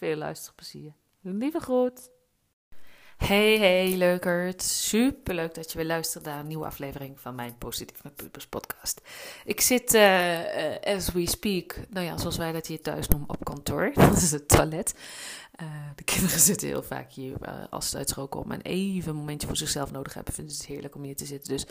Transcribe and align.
Veel 0.00 0.16
luisterplezier. 0.16 0.92
Lieve 1.20 1.60
groet! 1.60 2.10
Hey, 3.16 3.58
hey, 3.58 3.96
leukert. 3.96 4.62
Super 4.62 5.34
leuk 5.34 5.54
dat 5.54 5.72
je 5.72 5.78
weer 5.78 5.86
luistert 5.86 6.24
naar 6.24 6.38
een 6.38 6.46
nieuwe 6.46 6.66
aflevering 6.66 7.20
van 7.20 7.34
mijn 7.34 7.58
Positief 7.58 8.02
met 8.02 8.16
Pubers 8.16 8.46
podcast. 8.46 9.00
Ik 9.44 9.60
zit, 9.60 9.94
uh, 9.94 10.76
as 10.82 11.12
we 11.12 11.26
speak, 11.26 11.76
nou 11.88 12.06
ja, 12.06 12.18
zoals 12.18 12.36
wij 12.36 12.52
dat 12.52 12.66
hier 12.66 12.80
thuis 12.80 13.08
noemen, 13.08 13.28
op 13.28 13.44
kantoor. 13.44 13.92
Dat 14.10 14.16
is 14.16 14.30
het 14.30 14.48
toilet. 14.48 14.94
Uh, 15.62 15.68
de 15.94 16.04
kinderen 16.04 16.40
zitten 16.50 16.68
heel 16.68 16.82
vaak 16.82 17.12
hier 17.12 17.36
als 17.70 17.90
ze 17.90 17.96
uitstroken 17.96 18.40
om 18.40 18.50
en 18.50 18.62
even 18.62 19.10
een 19.10 19.16
momentje 19.16 19.46
voor 19.46 19.56
zichzelf 19.56 19.90
nodig 19.90 20.14
hebben. 20.14 20.34
Vinden 20.34 20.54
ze 20.54 20.60
het 20.60 20.70
heerlijk 20.70 20.94
om 20.94 21.02
hier 21.02 21.16
te 21.16 21.26
zitten. 21.26 21.52
Dus 21.52 21.66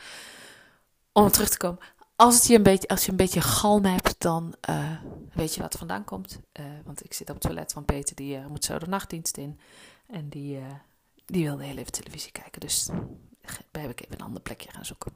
om 1.11 1.31
terug 1.31 1.49
te 1.49 1.57
komen. 1.57 1.79
Als, 2.19 2.35
het 2.35 2.47
je 2.47 2.55
een 2.55 2.63
beetje, 2.63 2.87
als 2.87 3.05
je 3.05 3.11
een 3.11 3.17
beetje 3.17 3.41
galm 3.41 3.85
hebt, 3.85 4.15
dan 4.17 4.55
weet 5.33 5.55
je 5.55 5.61
wat 5.61 5.75
vandaan 5.75 6.03
komt. 6.03 6.39
want 6.85 7.03
ik 7.05 7.13
zit 7.13 7.29
op 7.29 7.35
het 7.35 7.43
toilet 7.43 7.71
van 7.73 7.85
Peter, 7.85 8.15
die 8.15 8.39
moet 8.47 8.65
zo 8.65 8.79
de 8.79 8.87
nachtdienst 8.87 9.37
in. 9.37 9.59
En 10.07 10.29
die 10.29 10.59
die 11.29 11.45
wilde 11.45 11.63
heel 11.63 11.77
even 11.77 11.91
televisie 11.91 12.31
kijken. 12.31 12.59
Dus 12.59 12.85
daar 13.71 13.81
heb 13.81 13.91
ik 13.91 14.01
even 14.01 14.13
een 14.13 14.25
ander 14.25 14.41
plekje 14.41 14.71
gaan 14.71 14.85
zoeken. 14.85 15.11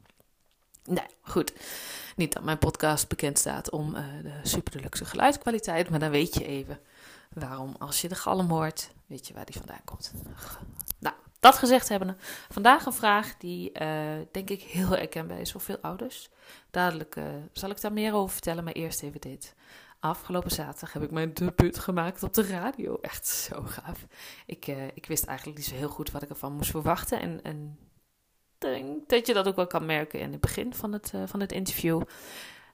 Nou, 0.84 1.08
goed. 1.20 1.52
Niet 2.16 2.32
dat 2.32 2.42
mijn 2.42 2.58
podcast 2.58 3.08
bekend 3.08 3.38
staat 3.38 3.70
om 3.70 3.92
de 3.92 4.40
super 4.42 4.72
deluxe 4.72 5.04
geluidskwaliteit, 5.04 5.90
maar 5.90 5.98
dan 5.98 6.10
weet 6.10 6.34
je 6.34 6.46
even 6.46 6.80
waarom, 7.32 7.76
als 7.78 8.00
je 8.00 8.08
de 8.08 8.14
galm 8.14 8.50
hoort, 8.50 8.90
weet 9.06 9.26
je 9.26 9.34
waar 9.34 9.44
die 9.44 9.56
vandaan 9.56 9.84
komt. 9.84 10.12
Nou, 10.98 11.14
dat 11.44 11.58
gezegd 11.58 11.88
hebben, 11.88 12.16
vandaag 12.48 12.86
een 12.86 12.92
vraag 12.92 13.36
die 13.36 13.70
uh, 13.82 13.88
denk 14.30 14.50
ik 14.50 14.62
heel 14.62 14.88
herkenbaar 14.88 15.40
is 15.40 15.52
voor 15.52 15.60
veel 15.60 15.78
ouders. 15.80 16.28
Dadelijk 16.70 17.16
uh, 17.16 17.24
zal 17.52 17.70
ik 17.70 17.80
daar 17.80 17.92
meer 17.92 18.14
over 18.14 18.32
vertellen, 18.32 18.64
maar 18.64 18.72
eerst 18.72 19.02
even 19.02 19.20
dit. 19.20 19.54
Afgelopen 20.00 20.50
zaterdag 20.50 20.92
heb 20.92 21.02
ik 21.02 21.10
mijn 21.10 21.34
debuut 21.34 21.78
gemaakt 21.78 22.22
op 22.22 22.34
de 22.34 22.46
radio. 22.46 22.98
Echt 23.00 23.26
zo 23.26 23.62
gaaf. 23.62 24.06
Ik, 24.46 24.66
uh, 24.66 24.86
ik 24.86 25.06
wist 25.06 25.24
eigenlijk 25.24 25.58
niet 25.58 25.66
zo 25.66 25.74
heel 25.74 25.88
goed 25.88 26.10
wat 26.10 26.22
ik 26.22 26.28
ervan 26.28 26.52
moest 26.52 26.70
verwachten. 26.70 27.20
En, 27.20 27.40
en 27.42 27.78
denk 28.58 29.08
dat 29.08 29.26
je 29.26 29.34
dat 29.34 29.46
ook 29.46 29.56
wel 29.56 29.66
kan 29.66 29.86
merken 29.86 30.20
in 30.20 30.32
het 30.32 30.40
begin 30.40 30.74
van 30.74 30.92
het, 30.92 31.12
van 31.24 31.40
het 31.40 31.52
interview. 31.52 32.02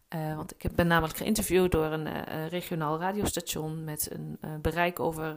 Want 0.09 0.55
ik 0.59 0.75
ben 0.75 0.87
namelijk 0.87 1.17
geïnterviewd 1.17 1.73
door 1.73 1.85
een 1.85 2.49
regionaal 2.49 2.99
radiostation 2.99 3.85
met 3.85 4.09
een 4.13 4.39
bereik 4.63 5.01
over 5.01 5.37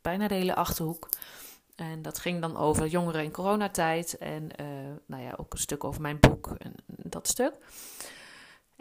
bijna 0.00 0.28
de 0.28 0.34
hele 0.34 0.54
achterhoek. 0.54 1.08
En 1.74 2.02
dat 2.02 2.18
ging 2.18 2.40
dan 2.40 2.56
over 2.56 2.86
jongeren 2.86 3.24
in 3.24 3.30
coronatijd 3.30 4.18
en 4.18 4.48
nou 5.06 5.22
ja, 5.22 5.34
ook 5.36 5.52
een 5.52 5.58
stuk 5.58 5.84
over 5.84 6.00
mijn 6.00 6.20
boek 6.20 6.54
en 6.58 6.74
dat 6.86 7.28
stuk. 7.28 7.52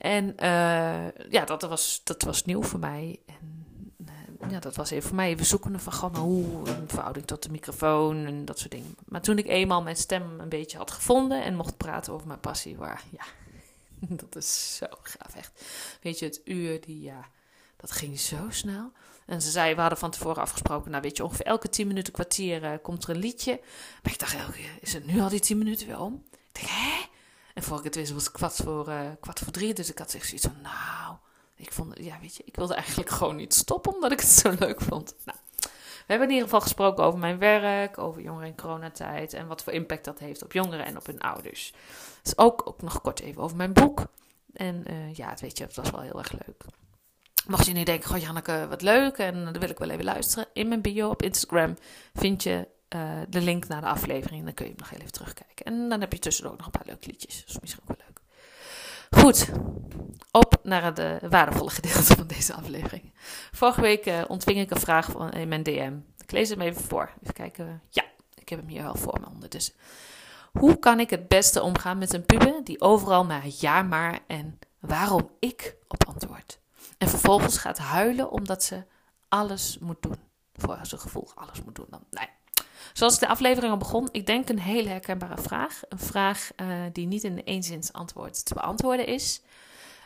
En 0.02 0.26
uh, 0.40 1.30
ja, 1.30 1.46
dat 1.46 1.62
was, 1.62 2.02
dat 2.04 2.22
was 2.22 2.46
nieuw 2.46 2.64
voor 2.64 2.80
mij. 2.80 3.20
En 3.26 3.66
uh, 4.42 4.52
ja, 4.52 4.60
dat 4.60 4.76
was 4.76 4.90
even 4.90 5.08
voor 5.08 5.16
mij 5.16 5.30
even 5.30 5.46
zoeken 5.46 5.80
van 5.80 5.94
gewoon 5.94 6.16
hoe 6.16 6.70
een 6.70 6.90
verhouding 6.90 7.26
tot 7.26 7.44
de 7.44 7.50
microfoon 7.50 8.26
en 8.26 8.46
dat 8.46 8.60
soort 8.60 8.72
dingen. 8.72 8.96
Maar 9.06 9.22
toen 9.22 9.38
ik 9.38 9.48
eenmaal 9.48 9.82
mijn 9.82 9.96
stem 9.96 10.40
een 10.40 10.50
beetje 10.50 10.78
had 10.78 10.92
gevonden 10.92 11.44
en 11.44 11.56
mocht 11.56 11.78
praten 11.78 12.14
over 12.14 12.28
mijn 12.28 12.40
passie, 12.40 12.78
waar 12.78 13.04
ja, 13.10 13.26
dat 14.22 14.36
is 14.36 14.76
zo 14.76 14.86
gaaf 15.02 15.36
echt. 15.36 15.66
Weet 16.02 16.20
je, 16.20 16.26
het 16.26 16.42
uur 16.44 16.82
die 16.82 17.02
ja, 17.02 17.26
dat 17.82 17.92
ging 17.92 18.20
zo 18.20 18.38
snel. 18.50 18.92
En 19.26 19.42
ze 19.42 19.52
zei, 19.52 19.76
we 19.76 19.82
hadden 19.82 20.00
van 20.00 20.12
tevoren 20.12 20.42
afgesproken, 20.42 20.92
nou 20.92 21.04
weet 21.04 21.18
je, 21.18 21.24
ongeveer 21.24 21.46
elke 21.46 21.70
tien 21.70 21.88
minuten, 21.88 22.14
kwartier 22.14 22.64
uh, 22.64 22.72
komt 22.82 23.04
er 23.04 23.10
een 23.10 23.18
liedje. 23.18 23.60
Maar 24.04 24.14
ik 24.14 24.20
dacht, 24.20 24.36
is 24.80 24.94
het 24.94 25.06
nu 25.06 25.22
al 25.22 25.30
die 25.30 25.40
tien 25.40 25.58
minuten 25.58 25.88
weer 25.88 26.00
om? 26.00 26.24
Ik 26.32 26.40
dacht, 26.52 26.70
hè? 26.70 27.10
En 27.54 27.64
voor 27.64 27.78
ik 27.78 27.84
het 27.84 27.96
wist 27.96 28.12
was 28.12 28.24
het 28.24 28.32
kwart 28.32 28.56
voor, 28.56 28.90
uh, 28.90 29.00
kwart 29.20 29.40
voor 29.40 29.52
drie. 29.52 29.74
Dus 29.74 29.90
ik 29.90 29.98
had 29.98 30.12
zich 30.12 30.26
zoiets 30.26 30.46
van, 30.46 30.62
nou, 30.62 31.16
ik 31.56 31.72
vond, 31.72 31.98
ja, 31.98 32.18
weet 32.22 32.36
je, 32.36 32.44
ik 32.46 32.56
wilde 32.56 32.74
eigenlijk 32.74 33.10
gewoon 33.18 33.36
niet 33.36 33.54
stoppen 33.54 33.94
omdat 33.94 34.12
ik 34.12 34.20
het 34.20 34.30
zo 34.30 34.56
leuk 34.60 34.82
vond. 34.82 35.16
Nou, 35.26 35.38
we 36.12 36.18
hebben 36.18 36.28
in 36.28 36.34
ieder 36.34 36.44
geval 36.44 36.62
gesproken 36.62 37.04
over 37.04 37.20
mijn 37.20 37.38
werk, 37.38 37.98
over 37.98 38.22
jongeren 38.22 38.48
in 38.48 38.56
coronatijd 38.56 39.34
en 39.34 39.48
wat 39.48 39.64
voor 39.64 39.74
impact 39.74 40.06
dat 40.06 40.20
heeft 40.20 40.44
op 40.44 40.52
jongeren 40.52 40.86
en 40.86 40.98
op 40.98 41.06
hun 41.06 41.22
ouders. 41.22 41.74
Dus 42.22 42.38
ook, 42.38 42.68
ook 42.68 42.82
nog 42.82 43.02
kort 43.02 43.20
even 43.20 43.42
over 43.42 43.58
mijn 43.58 43.74
boek. 43.74 44.06
En 44.54 44.84
uh, 44.90 45.14
ja, 45.14 45.34
weet 45.40 45.58
je, 45.58 45.64
het 45.64 45.76
was 45.76 45.90
wel 45.90 46.02
heel 46.02 46.18
erg 46.18 46.32
leuk. 46.32 46.66
Mocht 47.48 47.66
je 47.66 47.74
nu 47.74 47.84
denken, 47.84 48.10
goh 48.10 48.22
Janneke, 48.22 48.66
wat 48.70 48.82
leuk 48.82 49.18
en 49.18 49.44
dan 49.44 49.60
wil 49.60 49.70
ik 49.70 49.80
wel 49.80 49.90
even 49.90 50.04
luisteren. 50.04 50.46
In 50.54 50.68
mijn 50.68 50.82
bio 50.82 51.10
op 51.10 51.22
Instagram 51.22 51.78
vind 52.14 52.44
je 52.44 52.68
uh, 52.96 53.12
de 53.30 53.42
link 53.42 53.68
naar 53.68 53.82
de 53.82 53.88
aflevering. 53.88 54.44
Dan 54.44 54.54
kun 54.54 54.66
je 54.66 54.72
hem 54.72 54.80
nog 54.80 54.90
heel 54.90 55.00
even 55.00 55.12
terugkijken. 55.12 55.66
En 55.66 55.90
dan 55.90 56.00
heb 56.00 56.14
je 56.14 56.20
tussendoor 56.20 56.52
ook 56.52 56.58
nog 56.58 56.68
een 56.68 56.80
paar 56.80 56.86
leuke 56.86 57.08
liedjes. 57.08 57.40
Dat 57.40 57.50
is 57.50 57.60
misschien 57.60 57.84
ook 57.88 57.98
wel 57.98 58.06
leuk. 58.08 58.20
Goed, 59.24 59.50
op 60.32 60.60
naar 60.64 60.84
het 60.84 61.00
uh, 61.00 61.30
waardevolle 61.30 61.70
gedeelte 61.70 62.16
van 62.16 62.28
deze 62.28 62.54
aflevering. 62.54 63.14
Vorige 63.52 63.82
week 63.82 64.06
uh, 64.06 64.22
ontving 64.28 64.60
ik 64.60 64.72
een 64.72 64.80
vraag 64.80 65.12
van, 65.12 65.32
in 65.32 65.48
mijn 65.48 65.64
DM. 65.64 65.94
Ik 66.18 66.32
lees 66.32 66.50
hem 66.50 66.62
even 66.62 66.82
voor. 66.82 67.12
Even 67.22 67.34
kijken. 67.34 67.82
Ja, 67.90 68.04
ik 68.36 68.50
heb 68.50 68.60
hem 68.60 68.68
hier 68.68 68.84
wel 68.84 68.96
voor 68.96 69.20
me 69.20 69.28
ondertussen. 69.34 69.74
Hoe 70.52 70.80
kan 70.80 71.00
ik 71.00 71.10
het 71.10 71.28
beste 71.28 71.62
omgaan 71.62 71.98
met 71.98 72.14
een 72.14 72.26
puber 72.26 72.64
die 72.64 72.82
overal 72.82 73.26
maar 73.26 73.46
ja 73.60 73.82
maar 73.82 74.20
en 74.28 74.60
waarom 74.80 75.30
ik 75.40 75.76
op 75.88 76.08
antwoord? 76.08 76.61
En 77.02 77.10
vervolgens 77.10 77.58
gaat 77.58 77.78
huilen 77.78 78.32
omdat 78.32 78.64
ze 78.64 78.84
alles 79.28 79.78
moet 79.80 80.02
doen. 80.02 80.18
Voor 80.54 80.80
zijn 80.82 81.02
gevoel 81.02 81.32
alles 81.36 81.64
moet 81.64 81.76
doen. 81.76 81.86
Dan, 81.90 82.04
nee, 82.10 82.28
Zoals 82.94 83.20
de 83.20 83.28
aflevering 83.28 83.72
al 83.72 83.78
begon, 83.78 84.10
ik 84.12 84.26
denk 84.26 84.50
een 84.50 84.60
hele 84.60 84.90
herkenbare 84.90 85.42
vraag. 85.42 85.82
Een 85.90 86.00
vraag 86.00 86.52
uh, 86.62 86.68
die 86.92 87.08
niet 87.08 87.24
in 87.24 87.42
een 87.46 87.84
antwoord 87.92 88.46
te 88.46 88.54
beantwoorden 88.54 89.06
is. 89.06 89.42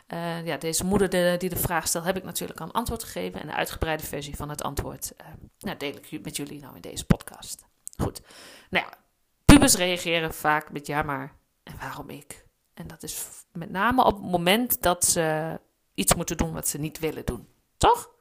Uh, 0.08 0.46
ja, 0.46 0.56
deze 0.56 0.84
moeder 0.84 1.08
de, 1.08 1.34
die 1.38 1.48
de 1.48 1.56
vraag 1.56 1.88
stelt, 1.88 2.04
heb 2.04 2.16
ik 2.16 2.24
natuurlijk 2.24 2.60
al 2.60 2.66
een 2.66 2.72
antwoord 2.72 3.04
gegeven. 3.04 3.40
En 3.40 3.46
de 3.46 3.54
uitgebreide 3.54 4.04
versie 4.04 4.36
van 4.36 4.48
het 4.48 4.62
antwoord 4.62 5.12
uh, 5.20 5.26
nou, 5.58 5.76
deel 5.76 5.94
ik 6.10 6.24
met 6.24 6.36
jullie 6.36 6.60
nou 6.60 6.74
in 6.74 6.80
deze 6.80 7.06
podcast. 7.06 7.64
Goed. 7.96 8.20
Nou 8.70 8.86
ja, 8.86 9.68
reageren 9.74 10.34
vaak 10.34 10.72
met 10.72 10.86
ja 10.86 11.02
maar 11.02 11.32
en 11.62 11.74
waarom 11.80 12.10
ik. 12.10 12.46
En 12.74 12.86
dat 12.86 13.02
is 13.02 13.26
met 13.52 13.70
name 13.70 14.04
op 14.04 14.14
het 14.14 14.30
moment 14.30 14.82
dat 14.82 15.04
ze 15.04 15.58
iets 15.96 16.14
moeten 16.14 16.36
doen 16.36 16.52
wat 16.52 16.68
ze 16.68 16.78
niet 16.78 16.98
willen 16.98 17.24
doen. 17.24 17.48
Toch? 17.76 18.14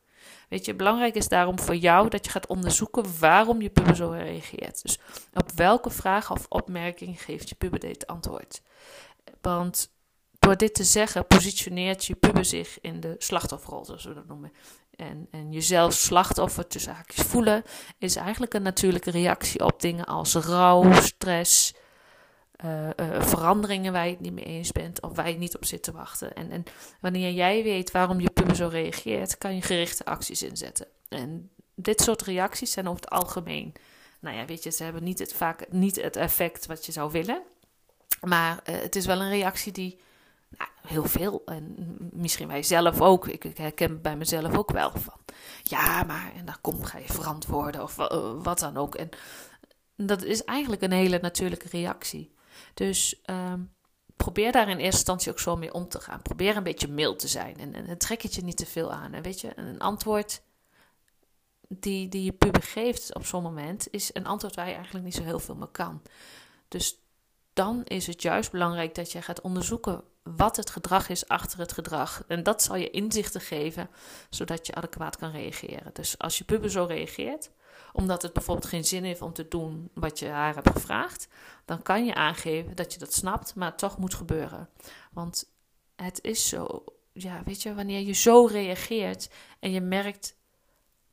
Weet 0.49 0.65
je, 0.65 0.75
belangrijk 0.75 1.15
is 1.15 1.27
daarom 1.27 1.59
voor 1.59 1.75
jou 1.75 2.09
dat 2.09 2.25
je 2.25 2.31
gaat 2.31 2.47
onderzoeken 2.47 3.19
waarom 3.19 3.61
je 3.61 3.69
puber 3.69 3.95
zo 3.95 4.09
reageert. 4.09 4.81
Dus 4.81 4.99
op 5.33 5.51
welke 5.55 5.89
vraag 5.89 6.31
of 6.31 6.45
opmerking 6.49 7.21
geeft 7.21 7.49
je 7.49 7.55
puber 7.55 7.79
dit 7.79 8.07
antwoord. 8.07 8.61
Want 9.41 9.93
door 10.39 10.57
dit 10.57 10.73
te 10.73 10.83
zeggen, 10.83 11.27
positioneert 11.27 12.05
je 12.05 12.15
puber 12.15 12.45
zich 12.45 12.81
in 12.81 12.99
de 12.99 13.15
slachtofferrol, 13.17 13.85
zoals 13.85 14.03
we 14.03 14.13
dat 14.13 14.27
noemen. 14.27 14.51
En, 14.95 15.27
en 15.31 15.51
jezelf 15.51 15.93
slachtoffer 15.93 16.67
tussen 16.67 16.93
haakjes 16.93 17.25
voelen, 17.25 17.63
is 17.97 18.15
eigenlijk 18.15 18.53
een 18.53 18.61
natuurlijke 18.61 19.11
reactie 19.11 19.65
op 19.65 19.81
dingen 19.81 20.05
als 20.05 20.33
rouw, 20.33 20.93
stress, 20.93 21.73
uh, 22.65 22.89
uh, 22.95 23.21
veranderingen 23.21 23.93
waar 23.93 24.05
je 24.05 24.11
het 24.11 24.19
niet 24.19 24.33
mee 24.33 24.45
eens 24.45 24.71
bent 24.71 25.01
of 25.01 25.15
waar 25.15 25.29
je 25.29 25.37
niet 25.37 25.55
op 25.55 25.65
zit 25.65 25.83
te 25.83 25.91
wachten. 25.91 26.33
En, 26.35 26.51
en 26.51 26.63
wanneer 27.01 27.31
jij 27.31 27.63
weet 27.63 27.91
waarom 27.91 28.19
je 28.19 28.29
puber 28.29 28.55
zo 28.55 28.67
reageert, 28.67 29.37
kan 29.37 29.55
je 29.55 29.61
gerichte 29.61 30.05
acties 30.05 30.43
inzetten. 30.43 30.87
En 31.09 31.49
dit 31.75 32.01
soort 32.01 32.21
reacties 32.21 32.71
zijn 32.71 32.87
over 32.87 33.01
het 33.01 33.09
algemeen. 33.09 33.73
Nou 34.19 34.37
ja, 34.37 34.45
weet 34.45 34.63
je, 34.63 34.71
ze 34.71 34.83
hebben 34.83 35.03
niet 35.03 35.19
het, 35.19 35.33
vaak 35.33 35.71
niet 35.71 36.01
het 36.01 36.15
effect 36.15 36.65
wat 36.65 36.85
je 36.85 36.91
zou 36.91 37.11
willen. 37.11 37.41
Maar 38.21 38.59
uh, 38.69 38.75
het 38.75 38.95
is 38.95 39.05
wel 39.05 39.21
een 39.21 39.29
reactie 39.29 39.71
die 39.71 39.99
nou, 40.57 40.69
heel 40.87 41.05
veel, 41.05 41.41
en 41.45 41.75
misschien 42.13 42.47
wij 42.47 42.63
zelf 42.63 43.01
ook, 43.01 43.27
ik, 43.27 43.43
ik 43.43 43.57
herken 43.57 44.01
bij 44.01 44.17
mezelf 44.17 44.57
ook 44.57 44.71
wel 44.71 44.91
van 44.91 45.19
ja, 45.63 46.03
maar 46.03 46.31
en 46.35 46.45
dan 46.45 46.57
kom, 46.61 46.83
ga 46.83 46.97
je 46.97 47.13
verantwoorden 47.13 47.83
of 47.83 47.95
wat 48.43 48.59
dan 48.59 48.77
ook. 48.77 48.95
En 48.95 49.09
Dat 49.95 50.23
is 50.23 50.43
eigenlijk 50.43 50.81
een 50.81 50.91
hele 50.91 51.19
natuurlijke 51.21 51.67
reactie. 51.69 52.34
Dus 52.73 53.21
ehm, 53.21 53.61
probeer 54.15 54.51
daar 54.51 54.69
in 54.69 54.77
eerste 54.77 54.97
instantie 54.97 55.31
ook 55.31 55.39
zo 55.39 55.55
mee 55.55 55.73
om 55.73 55.87
te 55.87 55.99
gaan. 55.99 56.21
Probeer 56.21 56.57
een 56.57 56.63
beetje 56.63 56.87
mild 56.87 57.19
te 57.19 57.27
zijn 57.27 57.57
en, 57.57 57.73
en, 57.73 57.97
trek 57.97 58.21
het 58.21 58.35
je 58.35 58.43
niet 58.43 58.57
te 58.57 58.65
veel 58.65 58.91
aan. 58.91 59.13
En 59.13 59.21
weet 59.21 59.41
je, 59.41 59.51
een 59.59 59.79
antwoord 59.79 60.41
die, 61.67 62.09
die 62.09 62.23
je 62.23 62.31
puber 62.31 62.63
geeft 62.63 63.15
op 63.15 63.25
zo'n 63.25 63.43
moment 63.43 63.87
is 63.91 64.09
een 64.13 64.25
antwoord 64.25 64.55
waar 64.55 64.67
je 64.67 64.73
eigenlijk 64.73 65.05
niet 65.05 65.15
zo 65.15 65.23
heel 65.23 65.39
veel 65.39 65.55
mee 65.55 65.71
kan. 65.71 66.01
Dus 66.67 66.99
dan 67.53 67.83
is 67.83 68.07
het 68.07 68.21
juist 68.21 68.51
belangrijk 68.51 68.95
dat 68.95 69.11
je 69.11 69.21
gaat 69.21 69.41
onderzoeken 69.41 70.03
wat 70.23 70.55
het 70.55 70.69
gedrag 70.69 71.09
is 71.09 71.27
achter 71.27 71.59
het 71.59 71.71
gedrag. 71.71 72.23
En 72.27 72.43
dat 72.43 72.63
zal 72.63 72.75
je 72.75 72.89
inzichten 72.89 73.41
geven, 73.41 73.89
zodat 74.29 74.67
je 74.67 74.75
adequaat 74.75 75.17
kan 75.17 75.31
reageren. 75.31 75.89
Dus 75.93 76.17
als 76.17 76.37
je 76.37 76.43
puber 76.43 76.71
zo 76.71 76.85
reageert, 76.85 77.49
omdat 77.95 78.21
het 78.21 78.33
bijvoorbeeld 78.33 78.67
geen 78.67 78.85
zin 78.85 79.03
heeft 79.03 79.21
om 79.21 79.33
te 79.33 79.47
doen 79.47 79.89
wat 79.93 80.19
je 80.19 80.27
haar 80.27 80.55
hebt 80.55 80.69
gevraagd, 80.69 81.27
dan 81.65 81.81
kan 81.81 82.05
je 82.05 82.13
aangeven 82.13 82.75
dat 82.75 82.93
je 82.93 82.99
dat 82.99 83.13
snapt, 83.13 83.55
maar 83.55 83.69
het 83.69 83.77
toch 83.77 83.97
moet 83.97 84.13
gebeuren. 84.13 84.69
Want 85.11 85.49
het 85.95 86.23
is 86.23 86.47
zo, 86.47 86.83
ja, 87.13 87.41
weet 87.45 87.61
je, 87.61 87.73
wanneer 87.73 87.99
je 87.99 88.13
zo 88.13 88.45
reageert 88.45 89.29
en 89.59 89.71
je 89.71 89.81
merkt 89.81 90.35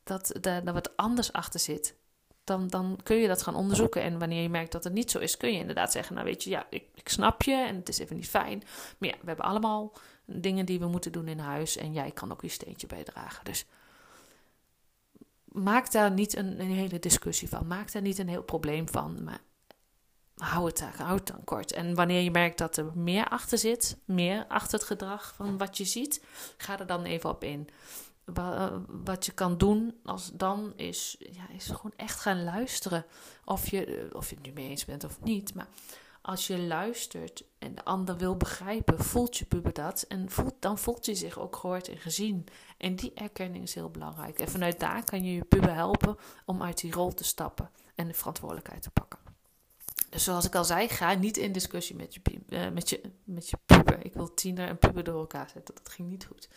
dat 0.02 0.46
er 0.46 0.73
wat 0.73 0.96
anders 0.96 1.32
achter 1.32 1.61
zit, 1.61 1.96
dan, 2.44 2.69
dan 2.69 2.99
kun 3.02 3.17
je 3.17 3.29
dat 3.29 3.43
gaan 3.43 3.55
onderzoeken. 3.55 4.02
En 4.02 4.19
wanneer 4.19 4.43
je 4.43 4.49
merkt 4.49 4.73
dat 4.73 4.84
het 4.84 4.93
niet 4.93 5.11
zo 5.11 5.19
is, 5.19 5.37
kun 5.37 5.52
je 5.52 5.58
inderdaad 5.58 5.93
zeggen: 5.93 6.14
Nou, 6.14 6.26
weet 6.26 6.44
je, 6.44 6.50
ja, 6.50 6.67
ik, 6.70 6.84
ik 6.94 7.08
snap 7.08 7.43
je 7.43 7.55
en 7.55 7.76
het 7.76 7.88
is 7.88 7.99
even 7.99 8.17
niet 8.17 8.29
fijn. 8.29 8.62
Maar 8.99 9.08
ja, 9.08 9.17
we 9.20 9.26
hebben 9.26 9.44
allemaal 9.44 9.93
dingen 10.25 10.67
die 10.67 10.79
we 10.79 10.87
moeten 10.87 11.12
doen 11.12 11.29
in 11.29 11.38
huis 11.38 11.76
en 11.76 11.93
jij 11.93 12.11
kan 12.11 12.32
ook 12.32 12.43
je 12.43 12.49
steentje 12.49 12.87
bijdragen. 12.87 13.44
Dus 13.44 13.67
maak 15.53 15.93
daar 15.93 16.11
niet 16.11 16.37
een, 16.37 16.61
een, 16.61 16.71
hele 16.71 16.99
discussie 16.99 17.49
van. 17.49 17.67
Maak 17.67 17.93
daar 17.93 18.03
niet 18.03 18.19
een 18.19 18.29
heel 18.29 18.43
probleem 18.43 18.89
van. 18.89 19.25
Maar 19.25 19.41
hou 20.37 20.67
het, 20.67 20.79
daar, 20.79 20.95
hou 20.97 21.21
dan 21.25 21.45
kort. 21.45 21.73
En 21.73 21.95
wanneer 21.95 22.21
je 22.21 22.31
merkt 22.31 22.59
dat 22.59 22.77
er 22.77 22.87
meer 22.95 23.29
achter 23.29 23.59
zit, 23.59 23.97
meer 24.05 24.45
achter 24.49 24.79
het 24.79 24.87
gedrag 24.87 25.35
van 25.37 25.59
wat 25.59 25.77
je 25.77 25.85
ziet, 25.85 26.25
ga 26.57 26.79
er 26.79 26.87
dan 26.87 27.05
even 27.05 27.31
op 27.31 27.45
in. 27.45 27.69
Eh, 28.35 28.73
wat 28.87 29.27
je 29.27 29.33
kan 29.33 29.59
doen 29.59 29.95
als 30.05 30.31
dan 30.35 30.73
is, 30.77 31.17
ja, 31.19 31.49
is 31.55 31.67
gewoon 31.67 31.93
echt 31.97 32.21
gaan 32.21 32.45
luisteren. 32.45 33.05
Of 33.45 33.71
je, 33.71 33.85
eh, 33.85 34.15
of 34.17 34.31
je 34.31 34.35
het 34.35 34.47
nu 34.47 34.53
mee 34.53 34.69
eens 34.69 34.85
bent 34.85 35.05
of 35.05 35.21
niet. 35.21 35.55
Maar 35.55 35.69
als 36.23 36.47
je 36.47 36.59
luistert 36.59 37.45
en 37.59 37.75
de 37.75 37.85
ander 37.85 38.17
wil 38.17 38.37
begrijpen, 38.37 39.05
voelt 39.05 39.37
je 39.37 39.45
puber 39.45 39.73
dat. 39.73 40.05
En 40.09 40.31
voelt, 40.31 40.55
dan 40.59 40.79
voelt 40.79 41.07
hij 41.07 41.15
zich 41.15 41.39
ook 41.39 41.57
gehoord 41.57 41.89
en 41.89 41.99
gezien. 41.99 42.47
En 42.77 42.97
die 42.97 43.13
erkenning 43.15 43.65
is 43.65 43.75
heel 43.75 43.91
belangrijk. 43.91 44.39
En 44.39 44.49
vanuit 44.49 44.81
daar 44.81 45.05
kan 45.05 45.25
je 45.25 45.35
je 45.35 45.45
puber 45.45 45.75
helpen 45.75 46.17
om 46.45 46.63
uit 46.63 46.81
die 46.81 46.93
rol 46.93 47.15
te 47.15 47.25
stappen 47.25 47.71
en 47.95 48.07
de 48.07 48.15
verantwoordelijkheid 48.15 48.83
te 48.83 48.91
pakken. 48.91 49.19
Dus 50.11 50.25
zoals 50.25 50.47
ik 50.47 50.55
al 50.55 50.65
zei, 50.65 50.89
ga 50.89 51.15
niet 51.15 51.37
in 51.37 51.53
discussie 51.53 51.97
met 51.97 52.15
je, 52.15 52.21
uh, 52.49 52.69
met 52.69 52.89
je, 52.89 53.01
met 53.25 53.51
je 53.51 53.59
puber. 53.67 54.05
Ik 54.05 54.15
wil 54.15 54.35
tiener 54.35 54.69
en 54.69 54.79
puber 54.79 55.05
door 55.05 55.19
elkaar 55.19 55.51
zetten. 55.51 55.75
Dat 55.75 55.89
ging 55.89 56.09
niet 56.09 56.25
goed. 56.25 56.49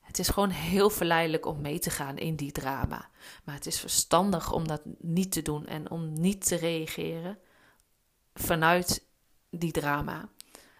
Het 0.00 0.18
is 0.18 0.28
gewoon 0.28 0.50
heel 0.50 0.90
verleidelijk 0.90 1.46
om 1.46 1.60
mee 1.60 1.78
te 1.78 1.90
gaan 1.90 2.18
in 2.18 2.36
die 2.36 2.52
drama. 2.52 3.08
Maar 3.44 3.54
het 3.54 3.66
is 3.66 3.80
verstandig 3.80 4.52
om 4.52 4.68
dat 4.68 4.82
niet 4.98 5.32
te 5.32 5.42
doen 5.42 5.66
en 5.66 5.90
om 5.90 6.12
niet 6.12 6.46
te 6.46 6.56
reageren 6.56 7.38
vanuit 8.34 9.04
die 9.50 9.72
drama. 9.72 10.28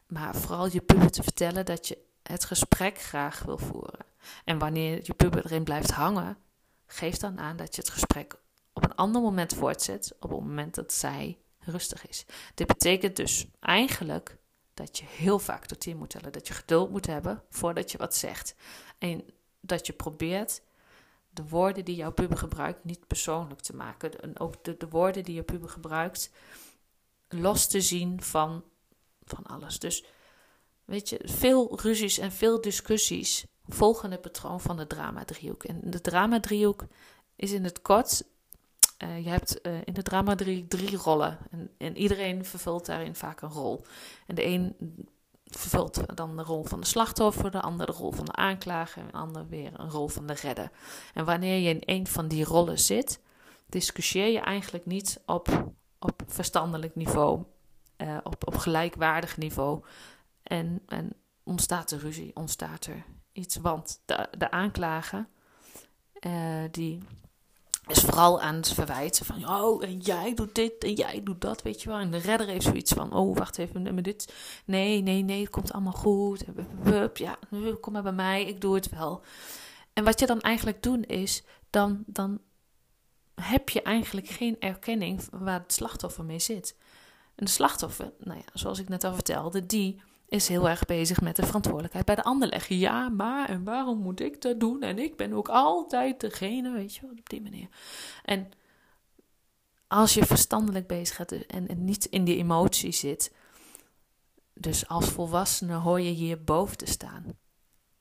Maar 0.06 0.34
vooral 0.34 0.68
je 0.70 0.80
puber 0.80 1.10
te 1.10 1.22
vertellen 1.22 1.64
dat 1.64 1.88
je 1.88 1.98
het 2.22 2.44
gesprek 2.44 2.98
graag 2.98 3.42
wil 3.42 3.58
voeren. 3.58 4.04
En 4.44 4.58
wanneer 4.58 5.00
je 5.02 5.14
puber 5.14 5.44
erin 5.44 5.64
blijft 5.64 5.90
hangen, 5.90 6.36
geef 6.86 7.16
dan 7.16 7.38
aan 7.38 7.56
dat 7.56 7.74
je 7.74 7.80
het 7.80 7.90
gesprek 7.90 8.36
op 8.72 8.84
een 8.84 8.94
ander 8.94 9.22
moment 9.22 9.54
voortzet, 9.54 10.12
op 10.20 10.30
het 10.30 10.40
moment 10.40 10.74
dat 10.74 10.92
zij 10.92 11.38
rustig 11.58 12.08
is. 12.08 12.24
Dit 12.54 12.66
betekent 12.66 13.16
dus 13.16 13.46
eigenlijk 13.60 14.36
dat 14.74 14.98
je 14.98 15.04
heel 15.08 15.38
vaak 15.38 15.66
tot 15.66 15.80
tien 15.80 15.96
moet 15.96 16.10
tellen, 16.10 16.32
dat 16.32 16.46
je 16.46 16.54
geduld 16.54 16.90
moet 16.90 17.06
hebben 17.06 17.42
voordat 17.50 17.90
je 17.90 17.98
wat 17.98 18.14
zegt. 18.14 18.54
En 18.98 19.24
dat 19.60 19.86
je 19.86 19.92
probeert 19.92 20.62
de 21.30 21.48
woorden 21.48 21.84
die 21.84 21.96
jouw 21.96 22.12
puber 22.12 22.38
gebruikt 22.38 22.84
niet 22.84 23.06
persoonlijk 23.06 23.60
te 23.60 23.76
maken. 23.76 24.20
En 24.20 24.38
ook 24.40 24.64
de, 24.64 24.76
de 24.76 24.88
woorden 24.88 25.24
die 25.24 25.34
je 25.34 25.42
puber 25.42 25.68
gebruikt 25.68 26.30
los 27.32 27.66
te 27.66 27.80
zien 27.80 28.22
van, 28.22 28.64
van 29.24 29.44
alles. 29.44 29.78
Dus 29.78 30.04
weet 30.84 31.08
je, 31.08 31.20
veel 31.24 31.80
ruzies 31.80 32.18
en 32.18 32.32
veel 32.32 32.60
discussies 32.60 33.44
volgen 33.66 34.10
het 34.10 34.20
patroon 34.20 34.60
van 34.60 34.76
de 34.76 34.86
drama-driehoek. 34.86 35.64
En 35.64 35.80
de 35.84 36.00
drama-driehoek 36.00 36.86
is 37.36 37.52
in 37.52 37.64
het 37.64 37.82
kort. 37.82 38.24
Uh, 38.98 39.24
je 39.24 39.28
hebt 39.28 39.58
uh, 39.66 39.74
in 39.84 39.94
de 39.94 40.02
drama 40.02 40.34
drie, 40.34 40.66
drie 40.66 40.96
rollen. 40.96 41.38
En, 41.50 41.70
en 41.78 41.96
iedereen 41.96 42.44
vervult 42.44 42.86
daarin 42.86 43.14
vaak 43.14 43.40
een 43.40 43.50
rol. 43.50 43.84
En 44.26 44.34
de 44.34 44.44
een 44.44 44.76
vervult 45.44 46.16
dan 46.16 46.36
de 46.36 46.42
rol 46.42 46.64
van 46.64 46.80
de 46.80 46.86
slachtoffer, 46.86 47.50
de 47.50 47.60
ander 47.60 47.86
de 47.86 47.92
rol 47.92 48.12
van 48.12 48.24
de 48.24 48.32
aanklager 48.32 49.02
en 49.02 49.08
de 49.08 49.16
ander 49.16 49.48
weer 49.48 49.80
een 49.80 49.90
rol 49.90 50.08
van 50.08 50.26
de 50.26 50.34
redder. 50.34 50.70
En 51.14 51.24
wanneer 51.24 51.58
je 51.58 51.68
in 51.68 51.82
een 51.84 52.06
van 52.06 52.28
die 52.28 52.44
rollen 52.44 52.78
zit, 52.78 53.20
discussieer 53.66 54.26
je 54.26 54.40
eigenlijk 54.40 54.86
niet 54.86 55.20
op, 55.26 55.72
op 56.04 56.22
verstandelijk 56.26 56.94
niveau, 56.94 57.42
uh, 57.98 58.18
op, 58.22 58.46
op 58.46 58.56
gelijkwaardig 58.56 59.36
niveau. 59.36 59.84
En, 60.42 60.82
en 60.86 61.12
ontstaat 61.42 61.90
er 61.90 61.98
ruzie, 61.98 62.36
ontstaat 62.36 62.86
er 62.86 63.04
iets. 63.32 63.56
Want 63.56 64.00
de, 64.04 64.28
de 64.38 64.50
aanklager, 64.50 65.26
uh, 66.26 66.62
die 66.70 66.98
is 67.86 68.00
vooral 68.00 68.40
aan 68.40 68.54
het 68.54 68.72
verwijten 68.72 69.26
van, 69.26 69.48
oh, 69.48 69.84
en 69.84 69.98
jij 69.98 70.34
doet 70.34 70.54
dit 70.54 70.84
en 70.84 70.92
jij 70.94 71.22
doet 71.22 71.40
dat, 71.40 71.62
weet 71.62 71.82
je 71.82 71.88
wel. 71.88 71.98
En 71.98 72.10
de 72.10 72.18
redder 72.18 72.46
heeft 72.46 72.64
zoiets 72.64 72.92
van, 72.92 73.12
oh, 73.12 73.36
wacht 73.36 73.58
even, 73.58 73.94
met 73.94 74.04
dit. 74.04 74.34
Nee, 74.64 75.02
nee, 75.02 75.22
nee, 75.22 75.40
het 75.40 75.50
komt 75.50 75.72
allemaal 75.72 75.92
goed. 75.92 76.44
Ja, 77.14 77.38
kom 77.80 77.92
maar 77.92 78.02
bij 78.02 78.12
mij, 78.12 78.44
ik 78.44 78.60
doe 78.60 78.74
het 78.74 78.88
wel. 78.88 79.22
En 79.92 80.04
wat 80.04 80.20
je 80.20 80.26
dan 80.26 80.40
eigenlijk 80.40 80.82
doet 80.82 81.06
is, 81.06 81.44
dan, 81.70 82.02
dan 82.06 82.40
heb 83.42 83.68
je 83.68 83.82
eigenlijk 83.82 84.28
geen 84.28 84.56
erkenning 84.60 85.20
waar 85.30 85.60
het 85.60 85.72
slachtoffer 85.72 86.24
mee 86.24 86.38
zit. 86.38 86.76
En 87.34 87.44
de 87.44 87.50
slachtoffer, 87.50 88.12
nou 88.18 88.38
ja, 88.38 88.44
zoals 88.52 88.78
ik 88.78 88.88
net 88.88 89.04
al 89.04 89.14
vertelde, 89.14 89.66
die 89.66 90.00
is 90.28 90.48
heel 90.48 90.68
erg 90.68 90.84
bezig 90.84 91.20
met 91.20 91.36
de 91.36 91.46
verantwoordelijkheid 91.46 92.04
bij 92.04 92.14
de 92.14 92.22
ander 92.22 92.48
leggen. 92.48 92.78
Ja, 92.78 93.08
maar 93.08 93.48
en 93.48 93.64
waarom 93.64 93.98
moet 93.98 94.20
ik 94.20 94.40
dat 94.40 94.60
doen? 94.60 94.82
En 94.82 94.98
ik 94.98 95.16
ben 95.16 95.32
ook 95.32 95.48
altijd 95.48 96.20
degene, 96.20 96.72
weet 96.72 96.94
je 96.94 97.00
wel, 97.00 97.10
op 97.10 97.28
die 97.28 97.42
manier. 97.42 97.68
En 98.24 98.50
als 99.88 100.14
je 100.14 100.24
verstandelijk 100.24 100.86
bezig 100.86 101.16
gaat 101.16 101.32
en, 101.32 101.68
en 101.68 101.84
niet 101.84 102.04
in 102.04 102.24
die 102.24 102.36
emotie 102.36 102.92
zit, 102.92 103.32
dus 104.54 104.88
als 104.88 105.08
volwassene 105.08 105.74
hoor 105.74 106.00
je 106.00 106.10
hier 106.10 106.44
boven 106.44 106.76
te 106.76 106.86
staan. 106.86 107.24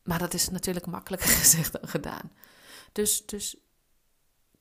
Maar 0.03 0.19
dat 0.19 0.33
is 0.33 0.49
natuurlijk 0.49 0.85
makkelijker 0.85 1.29
gezegd 1.41 1.71
dan 1.71 1.89
gedaan. 1.89 2.31
Dus, 2.91 3.25
dus 3.25 3.55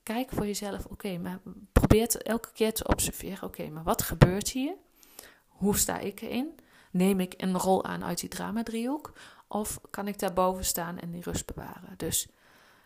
kijk 0.03 0.31
voor 0.31 0.45
jezelf, 0.45 0.85
oké, 0.85 1.17
maar 1.17 1.39
probeer 1.71 2.15
elke 2.15 2.51
keer 2.53 2.73
te 2.73 2.87
observeren. 2.87 3.43
Oké, 3.43 3.69
maar 3.69 3.83
wat 3.83 4.01
gebeurt 4.01 4.49
hier? 4.49 4.75
Hoe 5.47 5.77
sta 5.77 5.99
ik 5.99 6.21
erin? 6.21 6.59
Neem 6.91 7.19
ik 7.19 7.33
een 7.37 7.57
rol 7.57 7.85
aan 7.85 8.03
uit 8.03 8.19
die 8.19 8.29
drama-driehoek? 8.29 9.13
Of 9.47 9.79
kan 9.89 10.07
ik 10.07 10.19
daarboven 10.19 10.65
staan 10.65 10.99
en 10.99 11.11
die 11.11 11.23
rust 11.23 11.45
bewaren? 11.45 11.93
Dus 11.97 12.27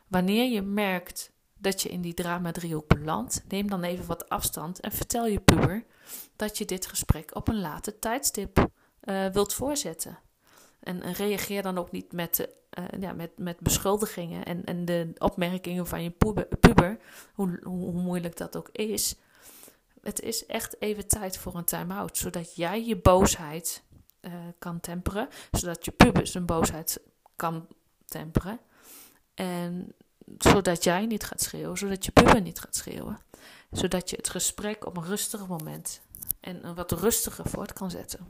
wanneer 0.07 0.51
je 0.51 0.61
merkt 0.61 1.31
dat 1.57 1.81
je 1.81 1.89
in 1.89 2.01
die 2.01 2.13
drama-driehoek 2.13 2.87
belandt, 2.87 3.43
neem 3.47 3.69
dan 3.69 3.83
even 3.83 4.05
wat 4.05 4.29
afstand 4.29 4.79
en 4.79 4.91
vertel 4.91 5.25
je 5.25 5.39
puber 5.39 5.85
dat 6.35 6.57
je 6.57 6.65
dit 6.65 6.85
gesprek 6.85 7.35
op 7.35 7.47
een 7.47 7.59
later 7.59 7.99
tijdstip 7.99 8.67
uh, 9.03 9.27
wilt 9.27 9.53
voorzetten. 9.53 10.19
En, 10.85 11.13
reageer 11.13 11.61
dan 11.61 11.77
ook 11.77 11.91
niet 11.91 12.11
met, 12.11 12.49
uh, 12.79 12.85
ja, 12.99 13.13
met, 13.13 13.31
met 13.37 13.59
beschuldigingen 13.59 14.45
en, 14.45 14.63
en 14.63 14.85
de 14.85 15.13
opmerkingen 15.17 15.87
van 15.87 16.03
je 16.03 16.09
puber, 16.59 16.97
hoe, 17.33 17.59
hoe 17.63 17.93
moeilijk 17.93 18.37
dat 18.37 18.57
ook 18.57 18.69
is. 18.71 19.15
Het 20.01 20.21
is 20.21 20.45
echt 20.45 20.81
even 20.81 21.07
tijd 21.07 21.37
voor 21.37 21.55
een 21.55 21.65
time-out, 21.65 22.17
zodat 22.17 22.55
jij 22.55 22.85
je 22.85 22.97
boosheid 22.97 23.83
uh, 24.21 24.33
kan 24.59 24.79
temperen, 24.79 25.27
zodat 25.51 25.85
je 25.85 25.91
puber 25.91 26.27
zijn 26.27 26.45
boosheid 26.45 26.99
kan 27.35 27.67
temperen. 28.05 28.59
En 29.33 29.93
zodat 30.37 30.83
jij 30.83 31.05
niet 31.05 31.23
gaat 31.23 31.41
schreeuwen, 31.41 31.77
zodat 31.77 32.05
je 32.05 32.11
puber 32.11 32.41
niet 32.41 32.59
gaat 32.59 32.75
schreeuwen. 32.75 33.19
Zodat 33.71 34.09
je 34.09 34.15
het 34.15 34.29
gesprek 34.29 34.85
op 34.85 34.97
een 34.97 35.05
rustiger 35.05 35.47
moment 35.47 36.01
en 36.39 36.65
een 36.67 36.75
wat 36.75 36.91
rustiger 36.91 37.45
voort 37.49 37.73
kan 37.73 37.91
zetten. 37.91 38.27